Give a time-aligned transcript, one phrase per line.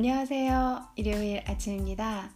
[0.00, 0.86] 안녕하세요.
[0.96, 2.30] 일요일 아침입니다.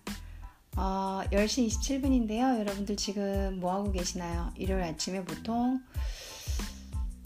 [0.76, 2.58] 어, 10시 27분인데요.
[2.58, 4.52] 여러분들 지금 뭐 하고 계시나요?
[4.54, 5.80] 일요일 아침에 보통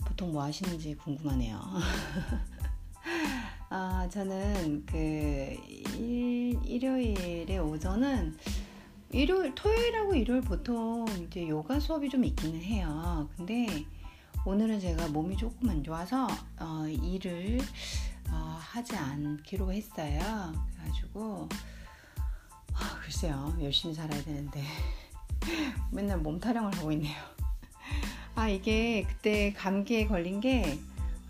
[0.04, 1.58] 보통 뭐 하시는지 궁금하네요.
[3.68, 5.56] 어, 저는 그
[5.98, 8.36] 일, 일요일에 오전은
[9.10, 13.28] 일요일 토요일하고 일요일 보통 이제 요가 수업이 좀 있기는 해요.
[13.36, 13.66] 근데
[14.46, 16.28] 오늘은 제가 몸이 조금 안 좋아서
[16.60, 18.07] 어, 일을 어,
[18.58, 20.52] 하지 않기로 했어요.
[20.72, 21.48] 그래가지고
[22.74, 24.62] 아, 글쎄요 열심히 살아야 되는데
[25.92, 27.16] 맨날 몸 타령을 하고 있네요.
[28.34, 30.78] 아 이게 그때 감기에 걸린 게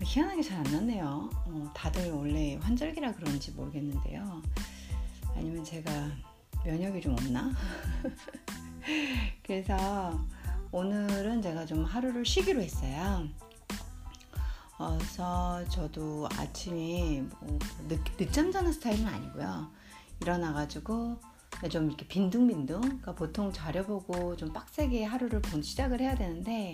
[0.01, 1.29] 희한하게 잘 안 났네요.
[1.45, 4.41] 어, 다들 원래 환절기라 그런지 모르겠는데요.
[5.35, 5.91] 아니면 제가
[6.65, 7.51] 면역이 좀 없나?
[9.43, 10.19] 그래서
[10.71, 13.27] 오늘은 제가 좀 하루를 쉬기로 했어요.
[14.79, 17.59] 그래서 저도 아침에 뭐
[17.89, 19.69] 늦, 늦잠 자는 스타일은 아니고요.
[20.21, 21.19] 일어나가지고
[21.69, 26.71] 좀 이렇게 빈둥빈둥, 그러니까 보통 자려보고 좀 빡세게 하루를 본 시작을 해야 되는데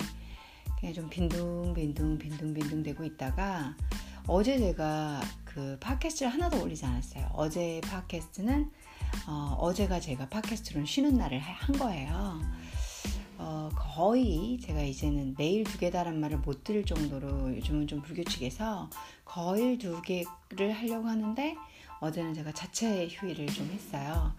[0.79, 3.75] 그냥 좀 빈둥빈둥 빈둥빈둥 되고 있다가
[4.27, 7.29] 어제 제가 그 팟캐스트를 하나도 올리지 않았어요.
[7.33, 8.69] 어제 팟캐스트는
[9.27, 12.39] 어, 제가 제가 팟캐스트로 쉬는 날을 한 거예요.
[13.47, 18.89] 어, 거의 제가 이제는 매일 두 개다란 말을 못 들을 정도로 요즘은 좀 불규칙해서
[19.23, 21.55] 거의 두 개를 하려고 하는데
[21.99, 24.33] 어제는 제가 자체 휴일을 좀 했어요.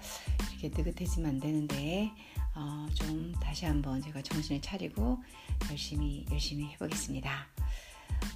[0.58, 2.10] 이렇게 느긋해지면 안 되는데
[2.56, 5.22] 어, 좀 다시 한번 제가 정신을 차리고
[5.70, 7.46] 열심히 열심히 해보겠습니다.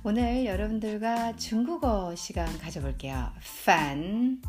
[0.04, 3.32] 오늘 여러분들과 중국어 시간 가져볼게요.
[3.66, 4.40] 판,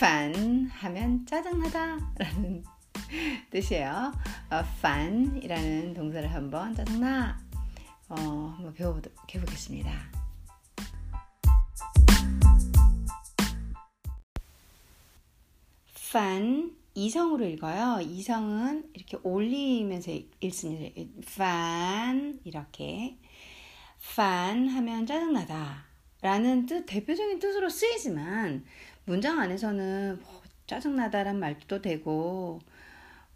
[0.00, 2.64] 판 하면 짜증나다 라는
[3.50, 4.12] 뜻이에요.
[4.50, 7.38] 어, 판이라는 동사를 한번 짜증나
[8.08, 8.14] 어,
[8.56, 9.90] 한번 배워보도록 해보겠습니다.
[16.12, 18.00] 판 이성으로 읽어요.
[18.00, 21.02] 이성은 이렇게 올리면서 읽습니다.
[21.36, 23.18] 판 이렇게
[24.14, 25.84] 판 하면 짜증나다
[26.22, 28.64] 라는 뜻 대표적인 뜻으로 쓰이지만
[29.04, 32.60] 문장 안에서는 뭐 짜증나다란 말도 되고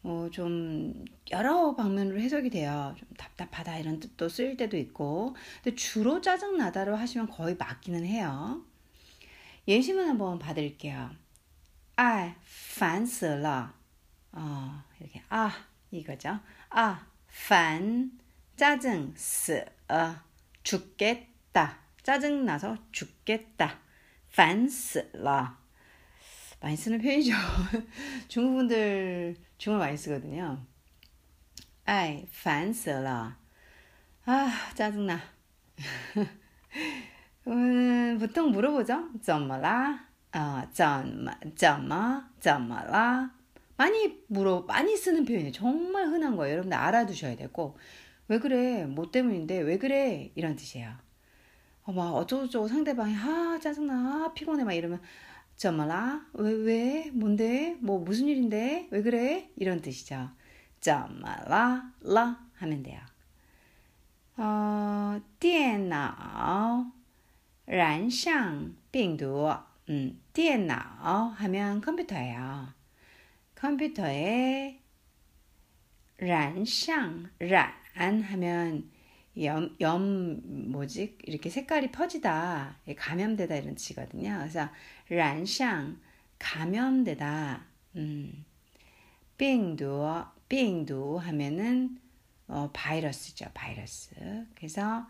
[0.01, 2.93] 뭐좀 여러 방면으로 해석이 돼요.
[2.97, 8.63] 좀 답답하다 이런 뜻도 쓰일 때도 있고 근데 주로 짜증나다로 하시면 거의 맞기는 해요.
[9.67, 11.09] 예시문 한번 받을게요.
[11.97, 13.73] 哎,烦死了.
[14.33, 15.51] 어, 이렇게 아
[15.91, 16.39] 이거죠.
[16.69, 18.11] 아, 烦
[18.57, 20.16] 짜증 死 어,
[20.63, 21.79] 죽겠다.
[22.03, 23.79] 짜증 나서 죽겠다.
[24.29, 25.58] 烦死了.
[26.59, 27.33] 많이 쓰는 표현이죠.
[28.27, 30.66] 중국 분들 중국어 많이 쓰거든요.
[31.85, 33.35] 아이, 烦死了.
[34.25, 35.19] 아, 짜증나.
[37.47, 39.09] 음, 보통 물어보죠.
[39.21, 40.07] 怎么啦?
[40.33, 43.31] 어, 怎么,怎么,怎么啦?
[43.77, 45.51] 많이 물어, 많이 쓰는 표현이에요.
[45.51, 46.53] 정말 흔한 거예요.
[46.53, 47.77] 여러분들 알아두셔야 되고.
[48.27, 48.85] 왜 그래?
[48.85, 49.59] 뭐 때문인데?
[49.59, 50.31] 왜 그래?
[50.33, 50.91] 이런 뜻이에요.
[51.83, 54.99] 어, 막 어쩌고저쩌고 상대방이, 아, 짜증나, 아, 피곤해, 막 이러면,
[55.59, 56.25] 怎么啦?
[56.33, 57.11] 왜, 왜?
[57.11, 57.75] 뭔데?
[57.79, 58.88] 뭐, 무슨 일인데?
[58.91, 59.49] 왜 그래?
[59.55, 60.29] 이런 뜻이죠.
[60.81, 61.91] 怎么啦?
[62.01, 62.99] 라 하면 돼요.
[64.38, 66.91] 어, 电脑
[67.66, 69.49] 染上病毒.
[69.89, 70.75] 음, 电脑
[71.38, 72.73] 하면 컴퓨터예요.
[73.55, 74.79] 컴퓨터에
[76.17, 78.89] 染上,란 하면
[79.41, 81.17] 염, 염, 뭐지?
[81.23, 84.38] 이렇게 색깔이 퍼지다, 감염되다 이런 뜻이거든요.
[84.39, 84.69] 그래서
[85.09, 85.99] 染上,
[86.39, 87.66] 감염되다,
[87.97, 88.45] 음,
[89.38, 91.99] 病毒, 病毒 하면은,
[92.47, 94.45] 어, 바이러스죠, 바이러스.
[94.55, 95.05] 그래서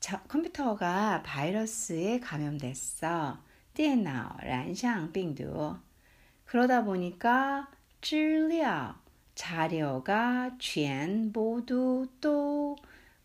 [0.00, 3.38] 저, 컴퓨터가 바이러스에 감염됐어.
[3.74, 5.76] 电脑染上病毒.
[6.46, 7.68] 그러다 보니까
[8.00, 8.94] 资料,
[9.34, 12.76] 자료가 全 모두 또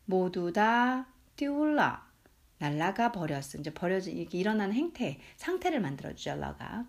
[0.06, 2.12] 모두 다 띄울라
[2.60, 3.58] 날라가 버렸어.
[3.58, 6.86] 이제 버려진 이렇게 일어나는 행태, 상태를 만들어주죠, 러가.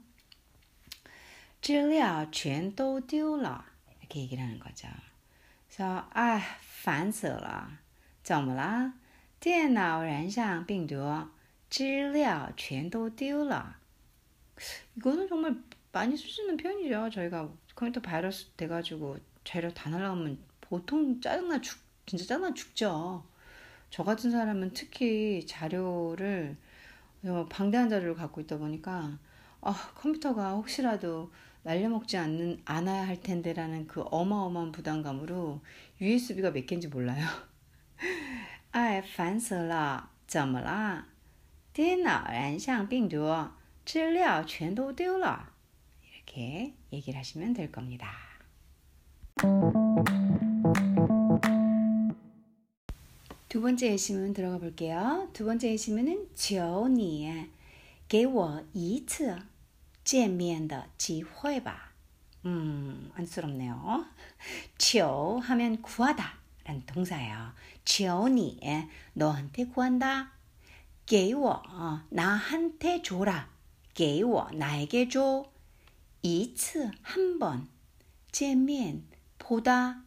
[1.63, 3.65] 资料全都丢了
[4.01, 4.89] 이렇게 얘기를 하는 거죠.
[5.69, 7.79] 그래서 아, 烦死了.
[8.23, 8.93] 怎么了?
[9.41, 11.29] 电脑染上病毒.
[11.71, 13.77] 资料全都丢了.
[14.97, 15.57] 이거는 정말
[15.93, 17.09] 많이 쓰시는 표현이죠.
[17.11, 23.25] 저희가 컴퓨터 바이러스 돼가지고 재료 다 날라가면 보통 짜증나 죽 진짜 짜증나 죽죠.
[23.91, 26.57] 저 같은 사람은 특히 자료를
[27.25, 29.19] 어, 방대한 자료를 갖고 있다 보니까
[29.61, 31.31] 아, 컴퓨터가 혹시라도
[31.63, 35.61] 날려먹지 않는 않아야 할 텐데라는 그 어마어마한 부담감으로
[36.01, 37.25] USB가 몇 개인지 몰라요.
[38.73, 40.09] 哎，烦死了！
[40.27, 41.07] 怎么啦？
[41.73, 43.51] 电脑染上病毒，
[43.85, 45.53] 资料全都丢了.
[46.13, 48.11] 이렇게 얘기를 하시면 될 겁니다.
[53.49, 55.29] 두 번째 예시문 들어가 볼게요.
[55.33, 57.51] 두 번째 예시문은 求你
[58.09, 59.39] 给我一次
[60.05, 61.93] 见面的机会吧.
[62.45, 64.07] 음, 안쓰럽네요.
[64.79, 67.53] 求 하면 구하다 라는 동사예요.
[67.85, 68.59] 求你
[69.13, 70.33] 너한테 구한다.
[71.07, 71.63] 给我
[72.11, 73.49] 나한테 줘라.
[73.95, 75.45] 给我 나에게 줘.
[76.23, 77.69] 一次 한번
[78.31, 79.05] 见面
[79.39, 80.05] 보다.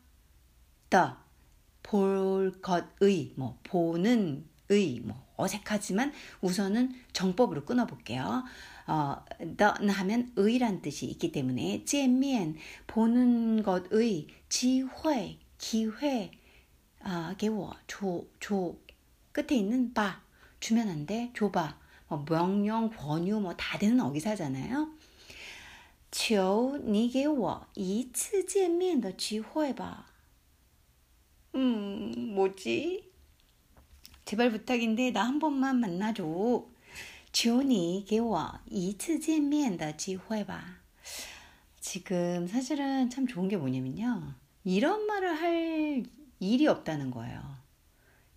[0.90, 1.18] 더
[1.90, 6.12] 볼 것의 뭐 보는 의 뭐 어색하지만
[6.42, 8.44] 우선은 정법으로 끊어 볼게요.
[8.88, 9.18] 어,
[9.58, 12.56] 더는 하면 의란 뜻이 있기 때문에 见面
[12.88, 16.32] 보는 것의 机会 기회
[17.02, 18.76] 아, 给我 줘, 줘
[19.32, 20.22] 끝에 있는 바
[20.60, 21.32] 주면 안 돼.
[21.36, 21.78] 줘봐.
[22.08, 24.90] 뭐 명령, 권유 뭐 다 되는 어기사잖아요.
[26.12, 30.09] 求你给我一次见面的机会吧。
[31.60, 33.10] 음, 뭐지?
[34.26, 36.66] 제발 부탁인데 나 한 번만 만나줘.
[37.32, 40.78] 求你给我一次见面的机会吧.
[41.82, 44.34] 지금 사실은 참 좋은 게 뭐냐면요.
[44.64, 46.04] 이런 말을 할
[46.40, 47.42] 일이 없다는 거예요.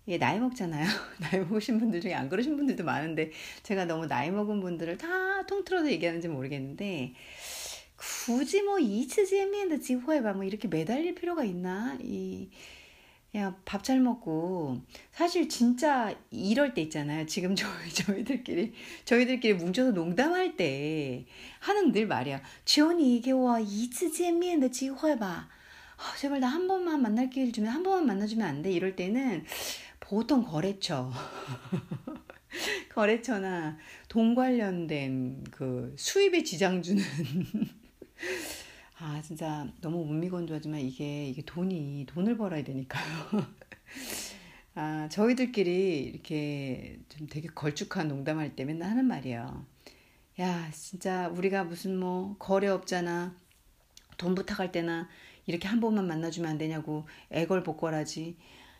[0.05, 0.85] 이게 나이 먹잖아요.
[1.21, 3.31] 나이 먹으신 분들 중에 안 그러신 분들도 많은데
[3.63, 7.13] 제가 너무 나이 먹은 분들을 다 통틀어서 얘기하는지 모르겠는데
[7.95, 12.49] 굳이 뭐 이츠지미엔의 지호해봐 뭐 이렇게 매달릴 필요가 있나 이
[13.34, 17.26] 그냥 밥잘 먹고 사실 진짜 이럴 때 있잖아요.
[17.26, 18.72] 지금 저희 저희들끼리
[19.04, 21.26] 저희들끼리 뭉쳐서 농담할 때
[21.58, 22.40] 하는 늘 말이야.
[22.64, 25.26] 지원이 이게 와 이츠지미엔의 지호해봐.
[25.26, 28.70] 아, 제발 나 한 번만 만날 기회를 주면 한 번만 만나주면 안 돼.
[28.70, 29.44] 이럴 때는
[29.98, 31.10] 보통 거래처.
[32.94, 33.76] 거래처나
[34.08, 37.02] 돈 관련된 그 수입에 지장 주는
[39.06, 43.04] 아 진짜 너무 문미건조하지만 이게 이게 돈이 돈을 벌어야 되니까요.
[44.76, 49.66] 아 저희들끼리 이렇게 좀 되게 걸쭉한 농담할 때 맨날 하는 말이에요.
[50.40, 53.36] 야 진짜 우리가 무슨 뭐 거래업자나
[54.16, 55.10] 돈 부탁할 때나
[55.44, 58.38] 이렇게 한 번만 만나주면 안 되냐고 애걸복걸하지.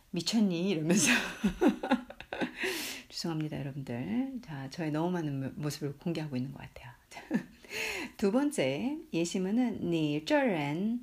[0.09, 0.71] 미쳤니?
[0.71, 1.11] 이러면서.
[3.09, 4.39] 죄송합니다 여러분들.
[4.43, 6.91] 자 저의 너무 많은 모습을 공개하고 있는 것 같아요
[8.16, 11.00] 두 번째 예시문은 你这人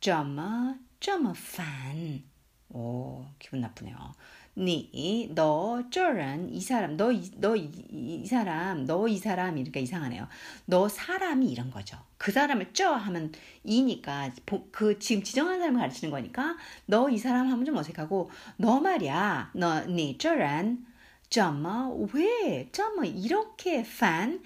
[0.00, 2.22] 怎么这么烦
[2.70, 4.14] 오 기분 나쁘네요
[4.58, 10.28] 你, 너, 这人, 이 사람, 너, 너, 이, 이 사람, 너, 이 사람, 이러니까 이상하네요.
[10.64, 11.98] 너 사람이 이런 거죠.
[12.16, 13.32] 그 사람을 쩌 하면
[13.64, 14.32] 이니까,
[14.70, 16.56] 그, 지금 지정한 사람을 가르치는 거니까,
[16.86, 20.86] 너, 이 사람 하면 좀 어색하고, 너 말이야, 너, 你这人,
[21.28, 24.40] 怎么, 왜, 怎么, 이렇게, fan,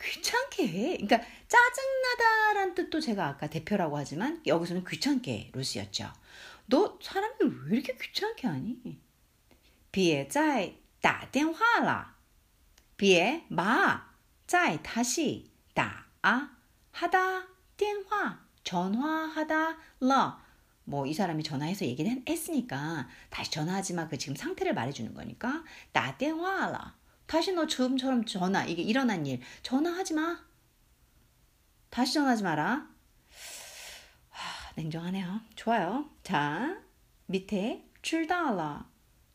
[0.00, 0.96] 귀찮게 해.
[0.98, 6.12] 그러니까, 짜증나다란 뜻도 제가 아까 대표라고 하지만, 여기서는 귀찮게로 쓰였죠.
[6.66, 9.00] 너 사람이 왜 이렇게 귀찮게 하니?
[9.92, 12.16] 别再打电话了
[12.98, 14.10] 别마
[14.46, 16.04] 再다시打
[16.90, 17.46] 하다
[18.62, 19.78] 전화하다
[20.84, 24.08] 뭐 이 사람이 전화해서 얘기를 했으니까 다시 전화하지 마.
[24.08, 26.94] 그 지금 상태를 말해주는 거니까 나电话了
[27.30, 30.44] 다시 너 지금처럼 전화 이게 일어난 일 전화하지 마.
[31.90, 32.88] 다시 전화하지 마라.
[34.30, 35.40] 하, 냉정하네요.
[35.54, 36.10] 좋아요.
[36.22, 36.78] 자
[37.26, 38.86] 밑에 知道了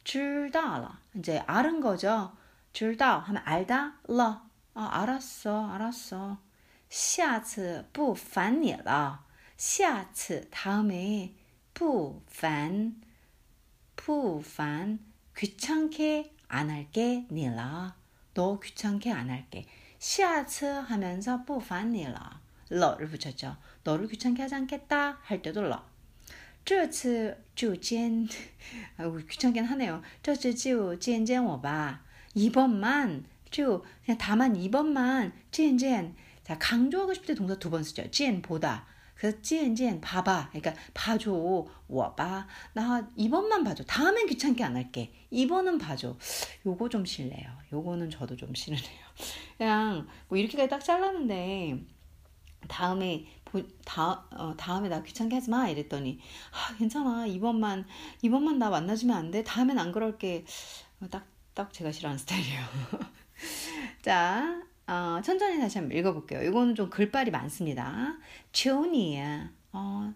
[0.03, 0.99] 知道了.
[1.15, 2.35] 이제 알은 거죠.
[2.73, 3.99] 知道 하면 알다.
[4.07, 4.49] 了.
[4.73, 5.67] 아, 알았어.
[5.67, 6.37] 알았어.
[6.89, 9.25] 下次不烦你了.
[9.57, 11.35] 下次 다음에
[11.73, 13.01] 不烦
[13.95, 14.99] 不烦
[15.35, 17.93] 귀찮게 안 할게 你了.
[18.33, 19.65] 너 귀찮게 안 할게.
[19.99, 22.39] 下次 하면서 不烦你了.
[22.69, 23.57] 러를 붙였죠.
[23.83, 25.83] 너를 귀찮게 하지 않겠다 할 때도 了.
[26.63, 28.27] 这次就见
[28.97, 30.01] 아이고 귀찮긴 하네요.
[30.21, 32.01] 这次就见见我吧.
[32.33, 36.15] 이번만 就 그냥 다만 이번만 见见.
[36.43, 38.09] 자 강조하고 싶을 때 동사 두 번 쓰죠.
[38.11, 38.85] 见 보다.
[39.15, 40.49] 그래서 见见 봐봐.
[40.51, 41.31] 그러니까 봐줘.
[41.87, 42.47] 我봐.
[42.73, 43.83] 나 이번만 봐줘.
[43.83, 45.11] 다음엔 귀찮게 안 할게.
[45.36, 46.16] 이번은 봐줘.
[46.64, 47.46] 요거 좀 싫네요.
[47.70, 49.04] 요거는 저도 좀 싫으네요.
[49.58, 51.78] 그냥 뭐 이렇게까지 딱 잘랐는데
[52.68, 53.26] 다음에
[53.84, 55.68] 다, 어, 다음에 나 귀찮게 하지 마!
[55.68, 56.18] 이랬더니
[56.52, 57.26] 아, 괜찮아.
[57.26, 57.86] 이번만
[58.22, 59.44] 이번만 나 만나주면 안 돼.
[59.44, 60.46] 다음엔 안 그럴게.
[61.00, 62.60] 딱딱 딱 제가 싫어하는 스타일이에요.
[64.00, 66.42] 자 어, 천천히 다시 한번 읽어볼게요.
[66.44, 68.16] 이거는 좀 글빨이 많습니다.
[68.52, 69.20] 치오니
[69.72, 70.14] 어,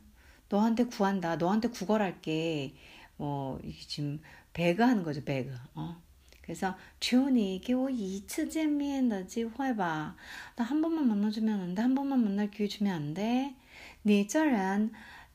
[0.49, 1.37] 너한테 구한다.
[1.37, 2.75] 너한테 구걸할게.
[3.23, 4.19] 어, 이게 지금
[4.54, 6.01] 배그 하는 거죠 배그 어.
[6.42, 10.15] 그래서 주원이 给我一次见面的机会吧.
[10.56, 11.82] 나 한 번만 만나주면 안 돼?
[11.82, 13.56] 한 번만 만날 기회 주면 안 돼?
[14.04, 14.92] 你这人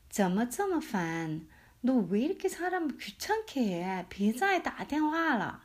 [0.09, 1.47] 怎么这么烦?
[1.81, 4.05] 너 왜 이렇게 사람 귀찮게 해?
[4.07, 5.59] 别再打电话了.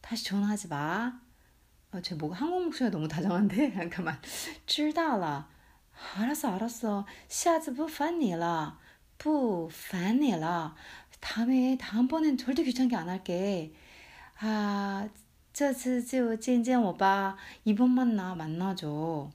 [0.00, 1.20] 다시 전화하지 마.
[1.92, 3.74] 어, 제 뭐가 한국 목소리가 너무 다정한데?
[3.74, 4.18] 잠깐만.
[4.66, 5.48] 知道了.
[6.16, 7.04] 알았어, 알았어.
[7.28, 8.78] 下次不烦你了.
[9.18, 10.74] 不烦你了.
[11.23, 13.73] 다음에 다음번엔 절대 귀찮게 안 할게.
[14.39, 15.07] 아,
[15.53, 19.31] 저즈지우 찐찐 오빠 이번만 나 만나줘.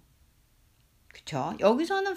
[1.08, 1.56] 그쵸?
[1.58, 2.14] 여기서는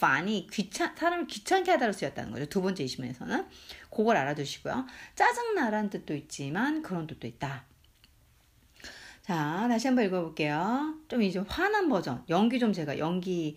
[0.00, 2.46] 판이 귀찮 사람을 귀찮게 하다를 쓰였다는 거죠.
[2.46, 3.46] 두 번째 이심에서는
[3.90, 4.86] 그걸 알아두시고요.
[5.14, 7.64] 짜증나란 뜻도 있지만 그런 뜻도 있다.
[9.22, 10.94] 자, 다시 한번 읽어볼게요.
[11.08, 12.22] 좀 이제 화난 버전.
[12.28, 13.56] 연기 좀 제가 연기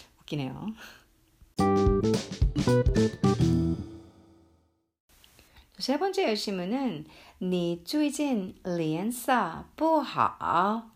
[0.30, 0.66] 웃기네요.
[5.78, 7.04] 세 번째 열심문은
[7.38, 10.90] 你最近脸色不好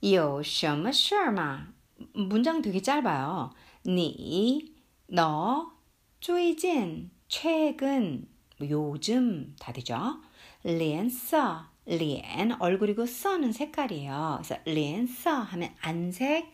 [0.00, 1.68] 有什么事吗?
[2.14, 3.50] 문장 되게 짧아요.
[3.84, 4.72] 你,
[5.06, 5.72] 너,
[6.20, 8.28] 最近, 최근,
[8.60, 10.20] 요즘 다 되죠.
[10.64, 14.40] 脸色, 脸, 얼굴이고 써는 색깔이에요.
[14.42, 16.46] 그래서 脸色 하면 안색,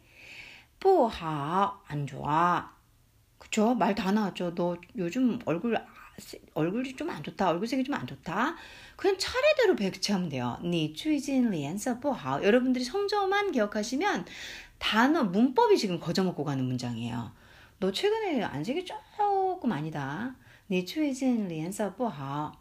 [0.82, 2.72] 不好안 좋아.
[3.38, 3.75] 그쵸?
[3.75, 4.54] 말 다 나왔죠.
[4.54, 5.76] 너 요즘 얼굴
[6.54, 7.48] 얼굴이 좀 안 좋다.
[7.50, 8.56] 얼굴색이 좀 안 좋다.
[8.96, 10.58] 그냥 차례대로 배치하면 돼요.
[10.62, 12.42] 你最近脸色不好.
[12.42, 14.26] 여러분들이 성조만 기억하시면
[14.78, 17.32] 단어 문법이 지금 거저먹고 가는 문장이에요.
[17.80, 20.34] 너 최근에 안색이 조금 아니다.
[20.70, 22.60] 你最近脸色不好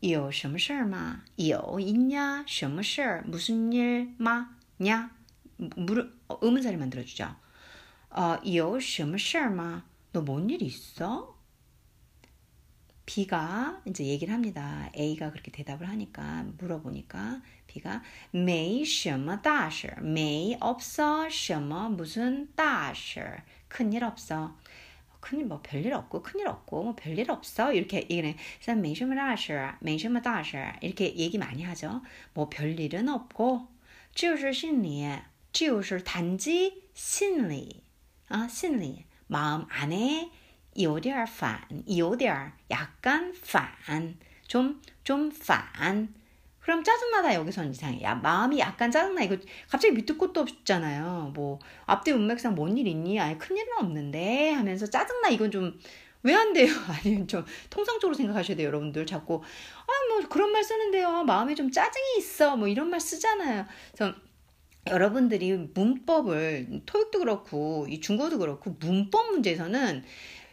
[0.00, 2.44] 有什么事吗有 있냐?
[2.46, 3.22] 什么事?
[3.26, 4.14] 무슨 일?
[4.18, 4.48] 마?
[4.78, 5.10] 냐?
[5.56, 7.36] 물, 어, 의문사를 만들어주죠.
[8.14, 9.84] 어, 有什么事吗?
[10.12, 11.36] 너 뭔 일 있어?
[13.06, 14.88] B가 이제 얘기를 합니다.
[14.96, 24.56] A가 그렇게 대답을 하니까 물어보니까 B가 没什么大事没 없어 什么 무슨 大事 큰일 없어
[25.18, 28.36] 큰일 뭐 별일 없고 큰일 없고 뭐 별일 없어 이렇게 얘기해.
[28.60, 32.02] 그래서 没什么大事没什么大事 이렇게 얘기 많이 하죠.
[32.32, 33.66] 뭐 별일은 없고
[34.14, 35.06] 就是心里
[35.52, 37.82] 就是 단지 心里
[38.28, 40.30] 아, 心里 마음 안에
[40.76, 44.16] 有点烦,有点 약간 烦,
[44.46, 46.14] 좀, 좀 烦.
[46.60, 48.02] 그럼 짜증나다 여기선 이상해.
[48.02, 49.22] 야, 마음이 약간 짜증나.
[49.22, 49.36] 이거
[49.68, 51.32] 갑자기 밑도 끝도 없잖아요.
[51.34, 53.18] 뭐, 앞뒤 문맥상 뭔 일 있니?
[53.18, 54.50] 아니, 큰일은 없는데.
[54.52, 55.30] 하면서 짜증나.
[55.30, 55.78] 이건 좀,
[56.22, 56.68] 왜 안 돼요?
[56.86, 59.06] 아니면 좀 통상적으로 생각하셔야 돼요, 여러분들.
[59.06, 61.24] 자꾸, 아, 뭐, 그런 말 쓰는데요.
[61.24, 62.56] 마음에 좀 짜증이 있어.
[62.56, 63.66] 뭐, 이런 말 쓰잖아요.
[63.92, 64.14] 그래서
[64.87, 70.03] 여러분들이 문법을, 토익도 그렇고, 이 중국어도 그렇고, 문법 문제에서는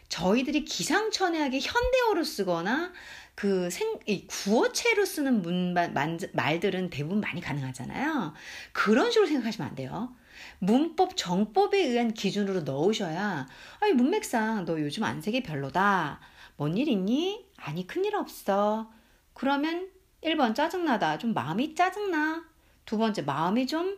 [0.09, 2.91] 저희들이 기상천외하게 현대어로 쓰거나
[3.35, 3.97] 그 생,
[4.27, 5.91] 구어체로 쓰는 문, 말,
[6.33, 8.33] 말들은 대부분 많이 가능하잖아요.
[8.73, 10.15] 그런 식으로 생각하시면 안 돼요.
[10.59, 13.47] 문법, 정법에 의한 기준으로 넣으셔야,
[13.79, 16.19] 아니, 문맥상 너 요즘 안색이 별로다.
[16.57, 17.45] 뭔 일 있니?
[17.57, 18.91] 아니, 큰일 없어.
[19.33, 19.89] 그러면
[20.23, 21.17] 1번 짜증나다.
[21.17, 22.43] 좀 마음이 짜증나.
[22.85, 23.97] 두 번째, 마음이 좀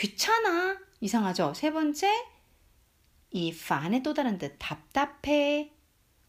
[0.00, 0.78] 귀찮아.
[1.00, 1.52] 이상하죠?
[1.54, 2.10] 세 번째,
[3.30, 5.72] 이 fan의 또 다른 뜻 답답해.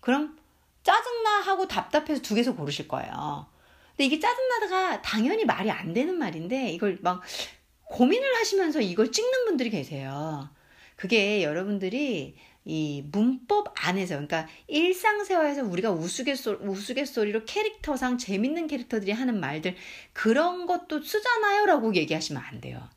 [0.02, 0.38] 그럼
[0.84, 3.48] 짜증나 하고 답답해서 두 개서 고르실 거예요.
[3.92, 7.22] 근데 이게 짜증나다가 당연히 말이 안 되는 말인데 이걸 막
[7.86, 10.50] 고민을 하시면서 이걸 찍는 분들이 계세요.
[10.98, 12.36] 그게 여러분들이
[12.66, 19.76] 이 문법 안에서 그러니까 일상생활에서 우리가 우스갯소, 우스갯소리로 캐릭터상 재밌는 캐릭터들이 하는 말들
[20.14, 22.88] 그런 것도 쓰잖아요라고 얘기하시면 안 돼요.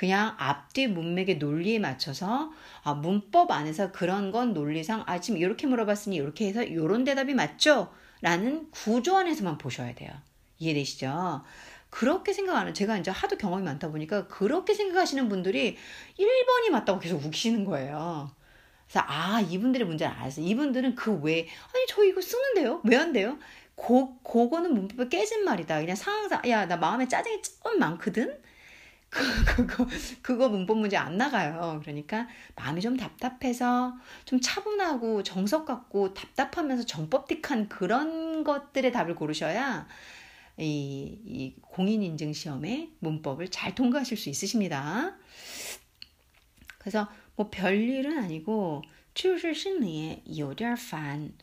[0.00, 2.50] 그냥 앞뒤 문맥의 논리에 맞춰서
[2.82, 7.92] 아, 문법 안에서 그런 건 논리상 아 지금 이렇게 물어봤으니 이렇게 해서 이런 대답이 맞죠?
[8.22, 10.10] 라는 구조 안에서만 보셔야 돼요.
[10.58, 11.42] 이해되시죠?
[11.90, 15.76] 그렇게 생각하는 제가 이제 하도 경험이 많다 보니까 그렇게 생각하시는 분들이
[16.18, 18.30] 1번이 맞다고 계속 우기시는 거예요.
[18.88, 20.40] 그래서 아 이분들의 문제를 알았어.
[20.40, 21.40] 이분들은 그 외에
[21.74, 22.80] 아니 저 이거 쓰는데요?
[22.84, 23.38] 왜 안 돼요?
[23.74, 25.80] 고, 그거는 문법에 깨진 말이다.
[25.80, 28.38] 그냥 상황상 야 나 마음에 짜증이 좀 많거든?
[29.10, 29.86] 그거,
[30.22, 31.80] 그거 문법 문제 안 나가요.
[31.82, 39.88] 그러니까 마음이 좀 답답해서 좀 차분하고 정석 같고 답답하면서 정법틱한 그런 것들의 답을 고르셔야
[40.58, 45.16] 이, 이 공인인증 시험의 문법을 잘 통과하실 수 있으십니다.
[46.78, 48.82] 그래서 뭐 별일은 아니고
[49.14, 51.34] 추출 심리에 요절 판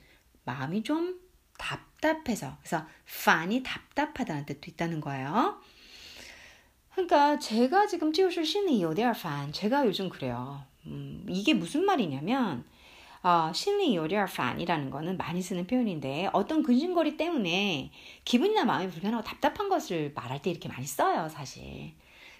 [0.45, 1.19] 마음이 좀
[1.57, 2.88] 답답해서 그래서
[3.25, 5.62] 판이 답답하다는 뜻도 있다는 거예요.
[6.97, 10.64] 그러니까 제가 지금 就是心里有点烦 제가 요즘 그래요.
[10.87, 12.64] 음, 이게 무슨 말이냐면
[13.23, 17.92] 어, 심리 요리얼판이라는 거는 많이 쓰는 표현인데 어떤 근심거리 때문에
[18.25, 21.92] 기분이나 마음이 불편하고 답답한 것을 말할 때 이렇게 많이 써요, 사실.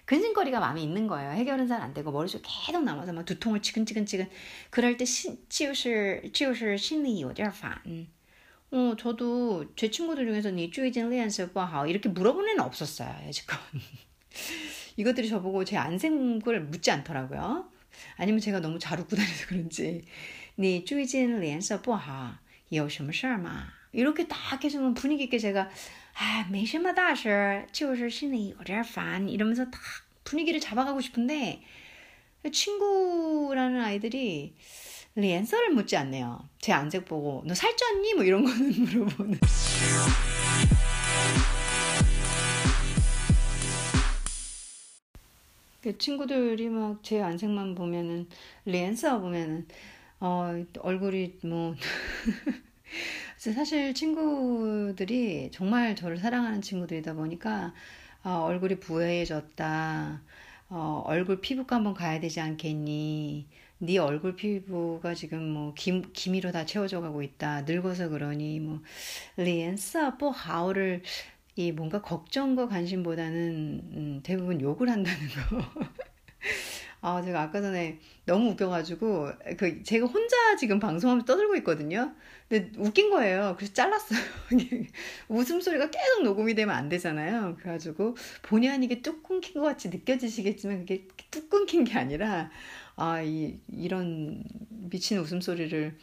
[0.05, 1.31] 근심거리가 마음에 있는 거예요.
[1.31, 4.29] 해결은 잘 안 되고 머릿속에 계속 남아서 막 두통을 치근치근치근
[4.69, 8.07] 그럴 때 치우실 치우실 심리 요리얼판.
[8.71, 13.57] 어, 저도 제 친구들 중에서 니 쭈이진 리안스 뭐 이렇게 물어보는 애는 없었어요, 여지껏.
[14.97, 17.69] 이것들이 저보고 제 안생을 묻지 않더라고요.
[18.17, 20.03] 아니면 제가 너무 잘 웃고 다녀서 그런지
[20.55, 22.35] 你最近脸色不好
[22.69, 25.69] 有什么事儿吗 이렇게 딱 해주면 분위기 있게 제가
[26.15, 29.79] 아, 没什么大事就是心里有点烦 이러면서 딱
[30.23, 31.63] 분위기를 잡아가고 싶은데
[32.51, 34.55] 친구라는 아이들이
[35.15, 36.49] 렌서를 묻지 않네요.
[36.59, 38.15] 제 안색 보고 너 살쪘니?
[38.15, 39.39] 뭐 이런 거는 물어보는.
[45.96, 48.28] 친구들이 막 제 안색만 보면은
[48.64, 49.66] 렌서 보면은
[50.20, 51.74] 어, 얼굴이 뭐
[53.36, 57.74] 사실 친구들이 정말 저를 사랑하는 친구들이다 보니까
[58.24, 60.22] 어, 얼굴이 부해졌다.
[60.70, 63.46] 어, 얼굴 피부과 한번 가야 되지 않겠니?
[63.80, 67.62] 네 얼굴 피부가 지금 뭐 김, 기미로 다 채워져 가고 있다.
[67.62, 68.80] 늙어서 그러니 뭐
[69.36, 71.02] 리엔서 뽀하오를
[71.58, 75.58] 이 뭔가 걱정과 관심보다는 음, 대부분 욕을 한다는 거.
[77.00, 82.14] 아, 제가 아까 전에 너무 웃겨가지고, 그, 제가 혼자 지금 방송하면서 떠들고 있거든요.
[82.48, 83.56] 근데 웃긴 거예요.
[83.56, 84.20] 그래서 잘랐어요.
[85.28, 87.56] 웃음소리가 계속 녹음이 되면 안 되잖아요.
[87.58, 92.52] 그래가지고, 본의 아니게 뚝 끊긴 것 같이 느껴지시겠지만, 그게 뚝 끊긴 게 아니라,
[92.94, 95.96] 아, 이, 이런 미친 웃음소리를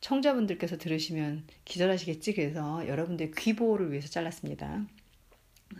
[0.00, 2.34] 청자분들께서 들으시면 기절하시겠지.
[2.34, 4.86] 그래서 여러분들의 귀보호를 위해서 잘랐습니다.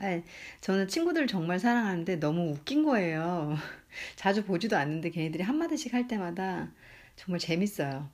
[0.00, 0.24] 네,
[0.60, 3.56] 저는 친구들 정말 사랑하는데 너무 웃긴 거예요.
[4.16, 6.72] 자주 보지도 않는데 걔네들이 한마디씩 할 때마다
[7.14, 8.10] 정말 재밌어요.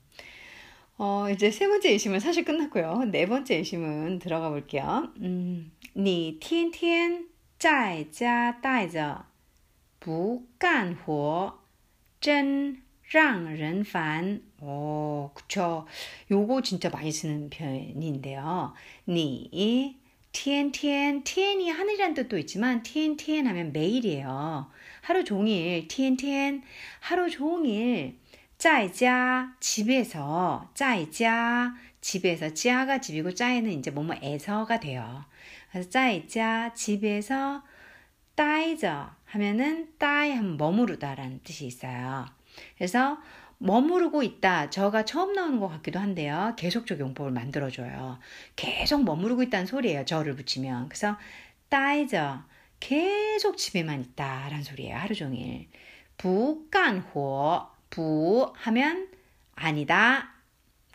[0.98, 3.04] 어, 이제 세 번째 예심은 사실 끝났고요.
[3.10, 5.12] 네 번째 예심은 들어가 볼게요.
[5.20, 7.26] 음, 你天天
[7.58, 9.26] 在家待着
[9.98, 11.60] 不干活
[12.18, 15.86] 真 让人烦 오, 그쵸.
[16.30, 18.74] 요거 진짜 많이 쓰는 편인데요.
[19.08, 20.00] 你
[20.32, 24.70] 티엔티엔, 티엔이 하늘이란 뜻도 있지만 티엔티엔 하면 매일이에요.
[25.02, 26.62] 하루 종일 티엔티엔
[27.00, 28.18] 하루 종일
[28.56, 35.24] 짜이자 집에서 짜이자 집에서 짜가 집이고 짜이는 이제 뭐뭐에서가 돼요.
[35.70, 37.62] 그래서 짜이자 집에서
[38.34, 42.26] 따이저 하면은 따이 하면 머무르다라는 뜻이 있어요.
[42.77, 43.17] 그래서
[43.59, 44.69] 머무르고 있다.
[44.69, 46.53] 저가 처음 나오는 것 같기도 한데요.
[46.57, 48.19] 계속적 용법을 만들어줘요.
[48.55, 50.05] 계속 머무르고 있다는 소리예요.
[50.05, 50.89] 저를 붙이면.
[50.89, 51.17] 그래서
[51.69, 52.43] 따이저
[52.79, 54.95] 계속 집에만 있다라는 소리예요.
[54.95, 55.67] 하루 종일.
[56.17, 59.07] 부깐호 부 하면
[59.55, 60.33] 아니다.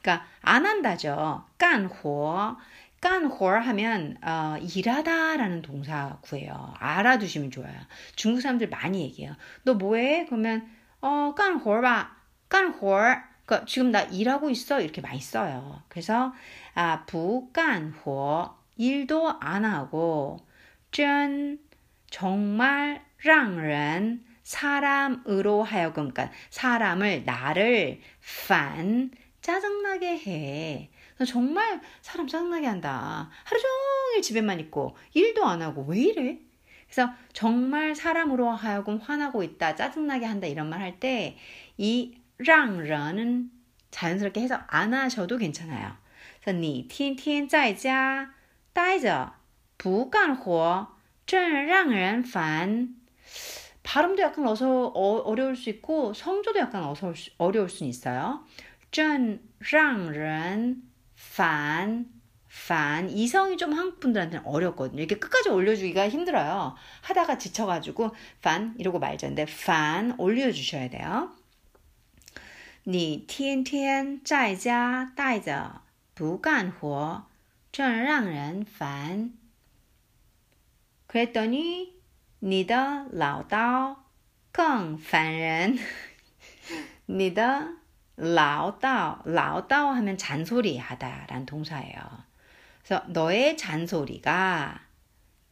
[0.00, 1.44] 그러니까 안 한다죠.
[1.58, 2.56] 깐호
[3.00, 6.74] 깐호 하면 어, 일하다라는 동사 구해요.
[6.78, 7.74] 알아두시면 좋아요.
[8.14, 9.34] 중국 사람들 많이 얘기해요.
[9.64, 10.26] 너 뭐해?
[10.26, 10.68] 그러면
[11.02, 12.16] 어, 깐호라,
[12.48, 12.96] 깐호.
[13.44, 15.82] 그니까 지금 나 일하고 있어 이렇게 많이 써요.
[15.88, 16.32] 그래서
[16.74, 20.38] 아, 부깐호 일도 안 하고
[20.92, 21.58] 쩐
[22.08, 28.00] 정말 랑런 사람으로 하여금 그러니까 사람을 나를
[28.48, 29.10] 반
[29.40, 30.90] 짜증나게 해.
[31.26, 33.28] 정말 사람 짜증나게 한다.
[33.44, 36.38] 하루 종일 집에만 있고 일도 안 하고 왜 이래?
[36.91, 41.37] 그래서 정말 사람으로 하여금 화나고 있다, 짜증나게 한다 이런 말 할 때
[41.77, 43.51] 이 让人은
[43.91, 45.95] 자연스럽게 해서 안 하셔도 괜찮아요.
[46.41, 48.33] 그래서 你天天在家
[48.73, 49.33] 待着
[49.77, 50.87] 不干活
[51.25, 52.95] 真让人烦
[53.83, 58.45] 발음도 약간 어서 어, 려울수 있고 성조도 약간 어서 어려울 수 있어요.
[58.91, 60.83] 真让人
[61.15, 62.05] 烦
[62.67, 64.99] 판 이성이 좀 한국 분들한테는 어렵거든요.
[64.99, 66.75] 이렇게 끝까지 올려주기가 힘들어요.
[67.01, 71.31] 하다가 지쳐가지고 판 이러고 말자인데 판 올려주셔야 돼요.
[72.89, 75.81] 你天天在家待着
[76.13, 77.25] 不干活
[77.69, 79.33] 真让人烦
[81.05, 81.95] 그랬더니
[82.39, 83.97] 你的唠叨
[84.53, 85.77] 更烦人
[87.07, 87.73] 你的
[88.15, 92.27] 唠叨 하면 잔소리 하다라는 동사예요.
[92.83, 94.81] 그래서 너의 잔소리가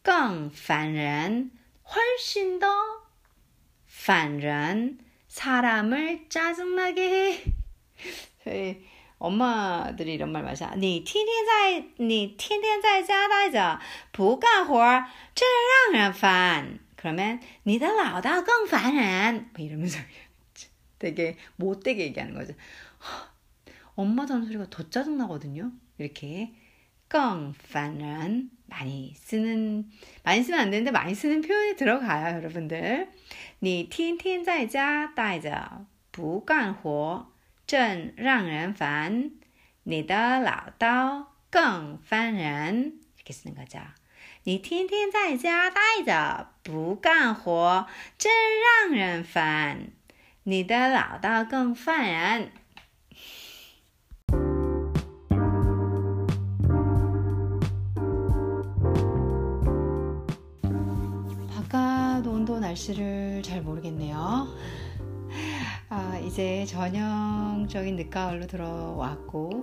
[0.03, 1.51] 更烦人
[1.93, 2.67] 훨씬 더
[3.85, 7.43] 烦人 사람을 짜증나게 해.
[8.43, 8.85] 저희
[9.17, 10.73] 엄마들이 이런 말 마셔.
[10.75, 13.79] 你天天在你天天在家待着
[14.11, 14.75] 不干活
[15.33, 15.47] 真
[15.91, 19.99] 让人烦 그러면 你的老大更烦人 뭐 이러면서
[20.99, 22.53] 되게 못되게 얘기하는 거죠.
[23.95, 25.71] 엄마 잔소리가 더 짜증나거든요.
[25.97, 26.53] 이렇게
[27.09, 29.89] 更烦人 많이 쓰는
[30.23, 33.09] 많이 쓰면 안 되는데 많이 쓰는 표현이 들어가요, 여러분들.
[33.59, 37.31] 你天天在家待着不干活
[37.65, 39.31] 真让人烦
[39.83, 43.79] 你的老刀更烦人 이렇게 쓰는 거죠.
[44.43, 48.31] 你天天在家待着不干活真
[48.87, 49.91] 让人烦
[50.43, 52.51] 你的老刀更烦人
[62.70, 64.48] 날씨를 잘 모르겠네요.
[65.88, 69.62] 아, 이제 전형적인 늦가을로 들어왔고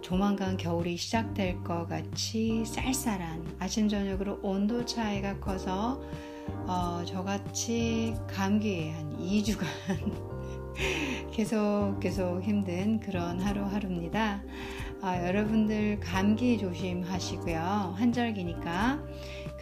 [0.00, 6.00] 조만간 겨울이 시작될 것 같이 쌀쌀한 아침 저녁으로 온도 차이가 커서
[6.66, 9.66] 어, 저같이 감기에 한 2주간
[11.32, 14.42] 계속 계속 힘든 그런 하루하루입니다.
[15.02, 17.94] 아, 여러분들 감기 조심하시고요.
[17.96, 19.02] 환절기니까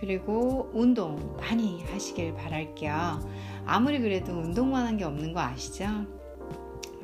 [0.02, 3.20] 그리고 운동 많이 하시길 바랄게요.
[3.64, 5.86] 아무리 그래도 운동만 한 게 없는 거 아시죠?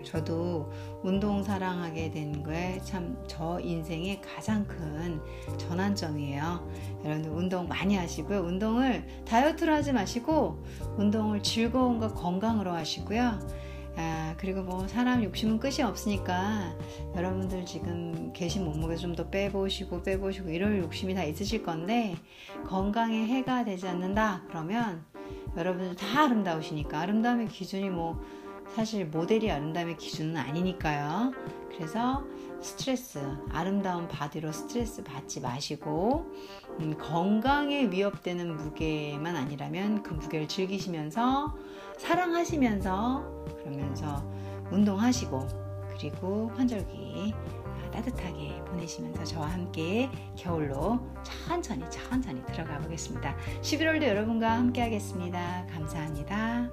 [0.03, 0.69] 저도
[1.05, 5.21] 운동 사랑하게 된 거에 참저 인생의 가장 큰
[5.59, 6.69] 전환점이에요.
[7.05, 8.41] 여러분들 운동 많이 하시고요.
[8.41, 10.65] 운동을 다이어트로 하지 마시고
[10.97, 13.39] 운동을 즐거움과 건강으로 하시고요.
[14.01, 16.73] 아, 그리고 뭐 사람 욕심은 끝이 없으니까
[17.17, 22.15] 여러분들 지금 계신 몸무게 좀 더 빼보시고 빼보시고 이럴 욕심이 다 있으실 건데
[22.67, 25.05] 건강에 해가 되지 않는다 그러면
[25.57, 28.23] 여러분들 다 아름다우시니까 아름다움의 기준이 뭐
[28.77, 31.33] 사실 모델이 아름다움의 기준은 아니니까요.
[31.75, 32.25] 그래서
[32.61, 33.19] 스트레스,
[33.51, 36.27] 아름다운 바디로 스트레스 받지 마시고
[36.81, 41.57] 음, 건강에 위협되는 무게만 아니라면 그 무게를 즐기시면서
[41.99, 43.25] 사랑하시면서
[43.63, 44.25] 그러면서
[44.71, 45.47] 운동하시고
[45.99, 47.35] 그리고 환절기
[47.93, 53.35] 따뜻하게 보내시면서 저와 함께 겨울로 천천히 천천히 들어가 보겠습니다.
[53.63, 55.67] 11월도 여러분과 함께 하겠습니다.
[55.73, 56.71] 감사합니다.